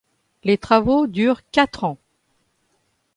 Les 0.43 0.57
travaux 0.57 1.05
durent 1.05 1.43
quatre 1.51 1.83
ans. 1.83 1.99